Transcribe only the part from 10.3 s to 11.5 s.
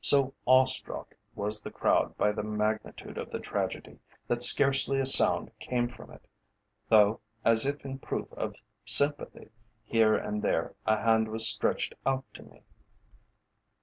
there a hand was